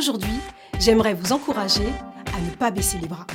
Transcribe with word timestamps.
aujourd'hui, 0.00 0.40
j'aimerais 0.78 1.12
vous 1.12 1.30
encourager 1.34 1.86
à 2.34 2.40
ne 2.40 2.48
pas 2.56 2.70
baisser 2.70 2.96
les 2.96 3.06
bras. 3.06 3.26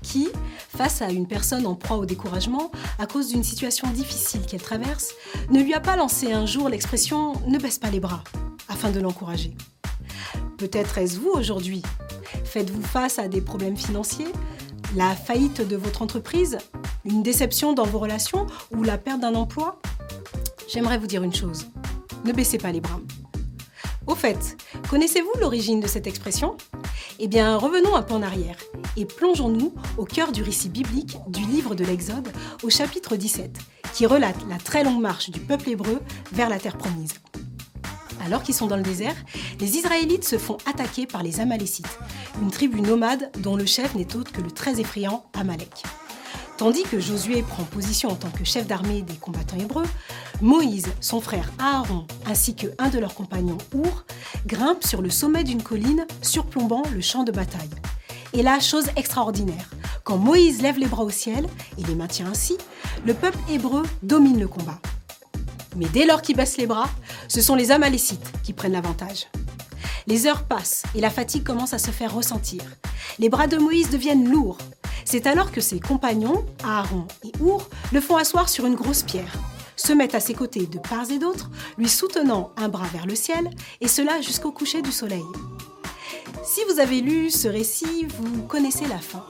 Qui, 0.00 0.30
face 0.74 1.02
à 1.02 1.10
une 1.10 1.26
personne 1.26 1.66
en 1.66 1.74
proie 1.74 1.98
au 1.98 2.06
découragement 2.06 2.70
à 2.98 3.04
cause 3.04 3.28
d'une 3.28 3.44
situation 3.44 3.86
difficile 3.90 4.40
qu'elle 4.46 4.62
traverse, 4.62 5.12
ne 5.50 5.62
lui 5.62 5.74
a 5.74 5.80
pas 5.80 5.96
lancé 5.96 6.32
un 6.32 6.46
jour 6.46 6.70
l'expression⁇ 6.70 7.34
ne 7.46 7.58
baisse 7.58 7.78
pas 7.78 7.90
les 7.90 8.00
bras⁇ 8.00 8.24
afin 8.70 8.88
de 8.88 9.00
l'encourager? 9.00 9.54
Peut-être 10.56 10.96
est-ce 10.96 11.20
vous 11.20 11.32
aujourd'hui? 11.34 11.82
Faites-vous 12.46 12.80
face 12.80 13.18
à 13.18 13.28
des 13.28 13.42
problèmes 13.42 13.76
financiers? 13.76 14.32
La 14.96 15.14
faillite 15.14 15.60
de 15.60 15.76
votre 15.76 16.00
entreprise? 16.00 16.56
Une 17.04 17.22
déception 17.22 17.74
dans 17.74 17.84
vos 17.84 17.98
relations 17.98 18.46
Ou 18.74 18.82
la 18.82 18.96
perte 18.96 19.20
d'un 19.20 19.34
emploi 19.34 19.80
J'aimerais 20.72 20.96
vous 20.96 21.06
dire 21.06 21.22
une 21.22 21.34
chose. 21.34 21.66
Ne 22.24 22.32
baissez 22.32 22.56
pas 22.56 22.72
les 22.72 22.80
bras. 22.80 23.00
Au 24.06 24.14
fait, 24.14 24.56
connaissez-vous 24.88 25.32
l'origine 25.38 25.80
de 25.80 25.86
cette 25.86 26.06
expression? 26.06 26.56
Eh 27.18 27.28
bien, 27.28 27.56
revenons 27.56 27.94
un 27.94 28.02
peu 28.02 28.14
en 28.14 28.22
arrière 28.22 28.56
et 28.96 29.04
plongeons-nous 29.04 29.74
au 29.98 30.04
cœur 30.04 30.32
du 30.32 30.42
récit 30.42 30.70
biblique 30.70 31.18
du 31.28 31.40
livre 31.40 31.74
de 31.74 31.84
l'Exode 31.84 32.32
au 32.62 32.70
chapitre 32.70 33.16
17, 33.16 33.58
qui 33.92 34.06
relate 34.06 34.36
la 34.48 34.56
très 34.56 34.82
longue 34.82 35.00
marche 35.00 35.30
du 35.30 35.40
peuple 35.40 35.70
hébreu 35.70 36.00
vers 36.32 36.48
la 36.48 36.58
terre 36.58 36.78
promise. 36.78 37.14
Alors 38.24 38.42
qu'ils 38.42 38.54
sont 38.54 38.66
dans 38.66 38.76
le 38.76 38.82
désert, 38.82 39.16
les 39.60 39.76
Israélites 39.76 40.24
se 40.24 40.38
font 40.38 40.56
attaquer 40.64 41.06
par 41.06 41.22
les 41.22 41.40
Amalécites, 41.40 41.98
une 42.40 42.50
tribu 42.50 42.80
nomade 42.80 43.30
dont 43.40 43.56
le 43.56 43.66
chef 43.66 43.94
n'est 43.94 44.16
autre 44.16 44.32
que 44.32 44.40
le 44.40 44.50
très 44.50 44.80
effrayant 44.80 45.26
Amalek. 45.34 45.82
Tandis 46.56 46.84
que 46.84 47.00
Josué 47.00 47.42
prend 47.42 47.64
position 47.64 48.10
en 48.10 48.14
tant 48.14 48.30
que 48.30 48.44
chef 48.44 48.66
d'armée 48.66 49.02
des 49.02 49.16
combattants 49.16 49.58
hébreux, 49.58 49.86
Moïse, 50.40 50.86
son 51.00 51.20
frère 51.20 51.50
Aaron 51.58 52.06
ainsi 52.26 52.54
que 52.54 52.68
un 52.78 52.90
de 52.90 52.98
leurs 52.98 53.14
compagnons 53.14 53.58
Our 53.74 54.04
grimpent 54.46 54.86
sur 54.86 55.02
le 55.02 55.10
sommet 55.10 55.42
d'une 55.42 55.62
colline 55.62 56.06
surplombant 56.22 56.82
le 56.92 57.00
champ 57.00 57.24
de 57.24 57.32
bataille. 57.32 57.70
Et 58.32 58.42
là, 58.42 58.60
chose 58.60 58.86
extraordinaire, 58.96 59.70
quand 60.04 60.16
Moïse 60.16 60.62
lève 60.62 60.78
les 60.78 60.86
bras 60.86 61.02
au 61.02 61.10
ciel 61.10 61.46
et 61.76 61.82
les 61.82 61.94
maintient 61.94 62.30
ainsi, 62.30 62.56
le 63.04 63.14
peuple 63.14 63.38
hébreu 63.50 63.82
domine 64.02 64.38
le 64.38 64.48
combat. 64.48 64.80
Mais 65.76 65.86
dès 65.86 66.06
lors 66.06 66.22
qu'il 66.22 66.36
baisse 66.36 66.56
les 66.56 66.66
bras, 66.66 66.88
ce 67.26 67.40
sont 67.40 67.56
les 67.56 67.72
Amalécites 67.72 68.32
qui 68.44 68.52
prennent 68.52 68.72
l'avantage. 68.72 69.28
Les 70.06 70.26
heures 70.26 70.44
passent 70.44 70.84
et 70.94 71.00
la 71.00 71.10
fatigue 71.10 71.42
commence 71.42 71.74
à 71.74 71.78
se 71.78 71.90
faire 71.90 72.14
ressentir. 72.14 72.62
Les 73.18 73.28
bras 73.28 73.46
de 73.46 73.56
Moïse 73.56 73.90
deviennent 73.90 74.28
lourds. 74.28 74.58
C'est 75.04 75.26
alors 75.26 75.52
que 75.52 75.60
ses 75.60 75.80
compagnons, 75.80 76.44
Aaron 76.64 77.06
et 77.22 77.32
Our, 77.40 77.68
le 77.92 78.00
font 78.00 78.16
asseoir 78.16 78.48
sur 78.48 78.66
une 78.66 78.74
grosse 78.74 79.02
pierre, 79.02 79.32
se 79.76 79.92
mettent 79.92 80.14
à 80.14 80.20
ses 80.20 80.34
côtés 80.34 80.66
de 80.66 80.78
part 80.78 81.10
et 81.10 81.18
d'autre, 81.18 81.50
lui 81.78 81.88
soutenant 81.88 82.52
un 82.56 82.68
bras 82.68 82.86
vers 82.92 83.06
le 83.06 83.14
ciel, 83.14 83.50
et 83.80 83.88
cela 83.88 84.20
jusqu'au 84.20 84.52
coucher 84.52 84.82
du 84.82 84.92
soleil. 84.92 85.24
Si 86.44 86.60
vous 86.68 86.80
avez 86.80 87.00
lu 87.00 87.30
ce 87.30 87.48
récit, 87.48 88.06
vous 88.18 88.42
connaissez 88.42 88.86
la 88.86 88.98
fin. 88.98 89.24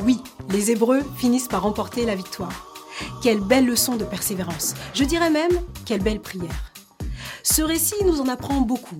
Oui, 0.00 0.20
les 0.48 0.70
Hébreux 0.70 1.02
finissent 1.16 1.48
par 1.48 1.62
remporter 1.62 2.06
la 2.06 2.14
victoire. 2.14 2.66
Quelle 3.22 3.40
belle 3.40 3.66
leçon 3.66 3.96
de 3.96 4.04
persévérance. 4.04 4.74
Je 4.94 5.04
dirais 5.04 5.30
même, 5.30 5.52
quelle 5.84 6.02
belle 6.02 6.20
prière. 6.20 6.72
Ce 7.42 7.62
récit 7.62 8.02
nous 8.04 8.20
en 8.20 8.28
apprend 8.28 8.60
beaucoup. 8.60 8.98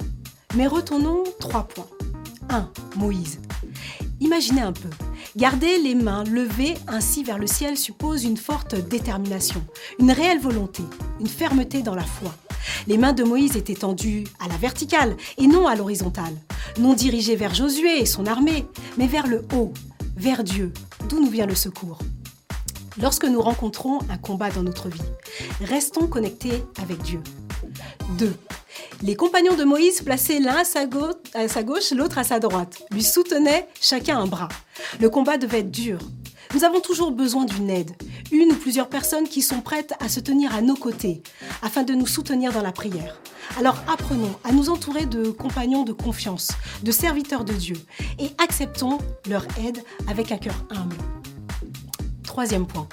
Mais 0.54 0.66
retournons 0.66 1.24
trois 1.38 1.64
points. 1.64 1.86
1. 2.48 2.68
Moïse. 2.96 3.40
Imaginez 4.20 4.62
un 4.62 4.72
peu. 4.72 4.88
Garder 5.36 5.78
les 5.78 5.94
mains 5.94 6.24
levées 6.24 6.74
ainsi 6.88 7.22
vers 7.22 7.38
le 7.38 7.46
ciel 7.46 7.76
suppose 7.76 8.24
une 8.24 8.36
forte 8.36 8.74
détermination, 8.74 9.62
une 10.00 10.10
réelle 10.10 10.40
volonté, 10.40 10.82
une 11.20 11.28
fermeté 11.28 11.82
dans 11.82 11.94
la 11.94 12.02
foi. 12.02 12.34
Les 12.88 12.98
mains 12.98 13.12
de 13.12 13.22
Moïse 13.22 13.56
étaient 13.56 13.74
tendues 13.74 14.24
à 14.40 14.48
la 14.48 14.56
verticale 14.56 15.16
et 15.38 15.46
non 15.46 15.68
à 15.68 15.76
l'horizontale, 15.76 16.34
non 16.80 16.94
dirigées 16.94 17.36
vers 17.36 17.54
Josué 17.54 18.00
et 18.00 18.06
son 18.06 18.26
armée, 18.26 18.66
mais 18.98 19.06
vers 19.06 19.28
le 19.28 19.44
haut, 19.54 19.72
vers 20.16 20.42
Dieu, 20.42 20.72
d'où 21.08 21.20
nous 21.20 21.30
vient 21.30 21.46
le 21.46 21.54
secours. 21.54 21.98
Lorsque 23.00 23.24
nous 23.24 23.40
rencontrons 23.40 24.00
un 24.10 24.18
combat 24.18 24.50
dans 24.50 24.64
notre 24.64 24.88
vie, 24.88 25.00
restons 25.60 26.08
connectés 26.08 26.64
avec 26.82 27.00
Dieu. 27.02 27.22
2. 28.18 28.34
Les 29.02 29.16
compagnons 29.16 29.56
de 29.56 29.64
Moïse, 29.64 30.02
placés 30.02 30.40
l'un 30.40 30.56
à 30.56 30.64
sa 30.64 30.84
gauche, 30.84 31.90
l'autre 31.92 32.18
à 32.18 32.24
sa 32.24 32.38
droite, 32.38 32.82
lui 32.90 33.02
soutenaient 33.02 33.66
chacun 33.80 34.18
un 34.18 34.26
bras. 34.26 34.48
Le 35.00 35.08
combat 35.08 35.38
devait 35.38 35.60
être 35.60 35.70
dur. 35.70 35.98
Nous 36.52 36.64
avons 36.64 36.80
toujours 36.80 37.10
besoin 37.10 37.46
d'une 37.46 37.70
aide, 37.70 37.92
une 38.30 38.52
ou 38.52 38.56
plusieurs 38.56 38.88
personnes 38.88 39.26
qui 39.26 39.40
sont 39.40 39.62
prêtes 39.62 39.94
à 40.00 40.10
se 40.10 40.20
tenir 40.20 40.54
à 40.54 40.60
nos 40.60 40.74
côtés, 40.74 41.22
afin 41.62 41.82
de 41.82 41.94
nous 41.94 42.06
soutenir 42.06 42.52
dans 42.52 42.60
la 42.60 42.72
prière. 42.72 43.18
Alors 43.58 43.76
apprenons 43.90 44.34
à 44.44 44.52
nous 44.52 44.68
entourer 44.68 45.06
de 45.06 45.30
compagnons 45.30 45.84
de 45.84 45.92
confiance, 45.92 46.48
de 46.82 46.92
serviteurs 46.92 47.44
de 47.44 47.54
Dieu, 47.54 47.76
et 48.18 48.30
acceptons 48.36 48.98
leur 49.28 49.46
aide 49.64 49.82
avec 50.08 50.30
un 50.30 50.38
cœur 50.38 50.66
humble. 50.70 50.96
Troisième 52.22 52.66
point, 52.66 52.88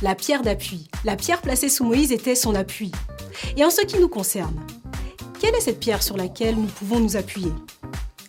la 0.00 0.14
pierre 0.14 0.42
d'appui. 0.42 0.88
La 1.04 1.16
pierre 1.16 1.42
placée 1.42 1.68
sous 1.68 1.84
Moïse 1.84 2.12
était 2.12 2.34
son 2.34 2.54
appui. 2.54 2.92
Et 3.56 3.64
en 3.64 3.70
ce 3.70 3.82
qui 3.82 3.98
nous 3.98 4.08
concerne, 4.08 4.58
quelle 5.44 5.56
est 5.56 5.60
cette 5.60 5.78
pierre 5.78 6.02
sur 6.02 6.16
laquelle 6.16 6.56
nous 6.56 6.68
pouvons 6.68 7.00
nous 7.00 7.16
appuyer 7.18 7.52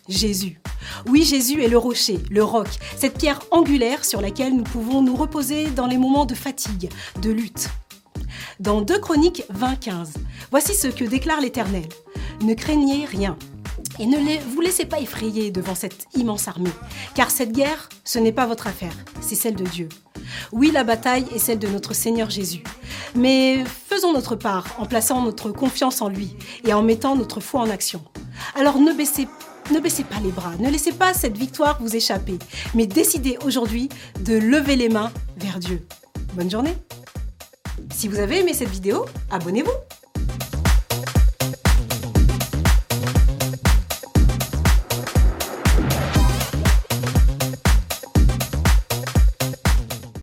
Jésus. 0.06 0.60
Oui, 1.06 1.24
Jésus 1.24 1.62
est 1.62 1.68
le 1.68 1.78
rocher, 1.78 2.18
le 2.30 2.44
roc, 2.44 2.68
cette 2.94 3.16
pierre 3.16 3.40
angulaire 3.50 4.04
sur 4.04 4.20
laquelle 4.20 4.54
nous 4.54 4.64
pouvons 4.64 5.00
nous 5.00 5.16
reposer 5.16 5.70
dans 5.70 5.86
les 5.86 5.96
moments 5.96 6.26
de 6.26 6.34
fatigue, 6.34 6.90
de 7.22 7.30
lutte. 7.30 7.70
Dans 8.60 8.82
2 8.82 8.98
Chroniques 8.98 9.44
20-15, 9.50 10.16
voici 10.50 10.74
ce 10.74 10.88
que 10.88 11.06
déclare 11.06 11.40
l'Éternel. 11.40 11.88
Ne 12.42 12.52
craignez 12.52 13.06
rien. 13.06 13.38
Et 13.98 14.06
ne 14.06 14.18
vous 14.52 14.60
laissez 14.60 14.84
pas 14.84 15.00
effrayer 15.00 15.50
devant 15.50 15.74
cette 15.74 16.06
immense 16.14 16.48
armée, 16.48 16.70
car 17.14 17.30
cette 17.30 17.52
guerre, 17.52 17.88
ce 18.04 18.18
n'est 18.18 18.32
pas 18.32 18.46
votre 18.46 18.66
affaire, 18.66 18.92
c'est 19.20 19.34
celle 19.34 19.54
de 19.54 19.64
Dieu. 19.64 19.88
Oui, 20.52 20.70
la 20.70 20.84
bataille 20.84 21.26
est 21.34 21.38
celle 21.38 21.58
de 21.58 21.68
notre 21.68 21.94
Seigneur 21.94 22.28
Jésus. 22.28 22.62
Mais 23.14 23.64
faisons 23.64 24.12
notre 24.12 24.36
part 24.36 24.66
en 24.78 24.86
plaçant 24.86 25.22
notre 25.22 25.50
confiance 25.50 26.02
en 26.02 26.08
lui 26.08 26.36
et 26.64 26.74
en 26.74 26.82
mettant 26.82 27.16
notre 27.16 27.40
foi 27.40 27.60
en 27.60 27.70
action. 27.70 28.02
Alors 28.54 28.78
ne 28.78 28.92
baissez, 28.92 29.28
ne 29.72 29.80
baissez 29.80 30.04
pas 30.04 30.20
les 30.22 30.30
bras, 30.30 30.52
ne 30.58 30.70
laissez 30.70 30.92
pas 30.92 31.14
cette 31.14 31.38
victoire 31.38 31.78
vous 31.80 31.96
échapper, 31.96 32.38
mais 32.74 32.86
décidez 32.86 33.38
aujourd'hui 33.44 33.88
de 34.20 34.34
lever 34.36 34.76
les 34.76 34.90
mains 34.90 35.10
vers 35.38 35.58
Dieu. 35.58 35.86
Bonne 36.34 36.50
journée 36.50 36.74
Si 37.94 38.08
vous 38.08 38.18
avez 38.18 38.40
aimé 38.40 38.52
cette 38.52 38.68
vidéo, 38.68 39.06
abonnez-vous 39.30 39.95